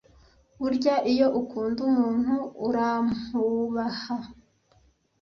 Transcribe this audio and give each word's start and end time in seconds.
burya 0.59 0.95
iyo 1.11 1.27
ukunda 1.41 1.79
umuntu 1.89 2.35
urampwubaha 2.67 4.15